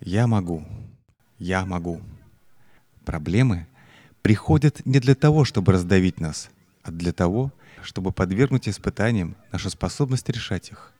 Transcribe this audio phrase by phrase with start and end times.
[0.00, 0.64] Я могу.
[1.38, 2.00] Я могу.
[3.04, 3.66] Проблемы
[4.22, 6.50] приходят не для того, чтобы раздавить нас,
[6.82, 7.52] а для того,
[7.82, 10.92] чтобы подвергнуть испытаниям нашу способность решать их.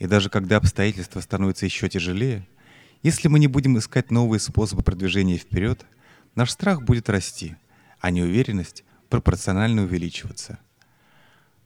[0.00, 2.46] И даже когда обстоятельства становятся еще тяжелее,
[3.02, 5.86] если мы не будем искать новые способы продвижения вперед,
[6.34, 7.56] наш страх будет расти,
[8.00, 10.58] а неуверенность пропорционально увеличиваться.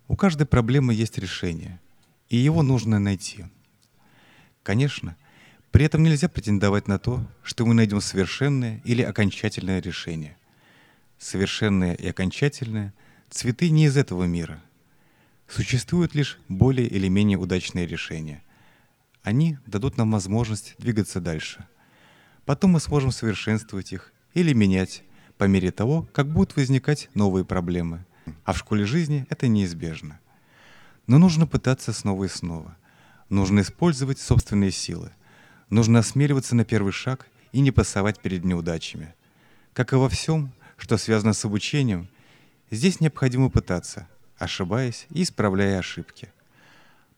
[0.09, 1.81] У каждой проблемы есть решение,
[2.29, 3.47] и его нужно найти.
[4.63, 5.17] Конечно,
[5.71, 10.37] при этом нельзя претендовать на то, что мы найдем совершенное или окончательное решение.
[11.19, 12.93] Совершенное и окончательное–
[13.31, 14.63] цветы не из этого мира.
[15.49, 18.43] Существуют лишь более или менее удачные решения.
[19.23, 21.67] Они дадут нам возможность двигаться дальше.
[22.45, 25.05] Потом мы сможем совершенствовать их или менять
[25.39, 28.05] по мере того, как будут возникать новые проблемы.
[28.45, 30.21] А в школе жизни это неизбежно.
[31.07, 32.77] Но нужно пытаться снова и снова.
[33.29, 35.13] Нужно использовать собственные силы.
[35.71, 39.15] Нужно осмеливаться на первый шаг и не пасовать перед неудачами.
[39.73, 42.09] Как и во всем, что связано с обучением,
[42.73, 46.33] здесь необходимо пытаться, ошибаясь и исправляя ошибки.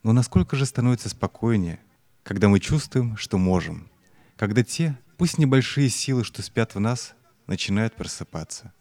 [0.03, 1.79] Но насколько же становится спокойнее,
[2.21, 3.89] когда мы чувствуем, что можем,
[4.37, 7.15] когда те, пусть небольшие силы, что спят в нас,
[7.47, 8.71] начинают просыпаться.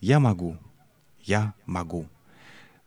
[0.00, 0.56] Я могу,
[1.20, 2.08] я могу.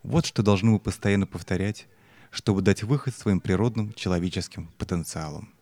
[0.01, 1.87] Вот что должны мы постоянно повторять,
[2.31, 5.53] чтобы дать выход своим природным человеческим потенциалам.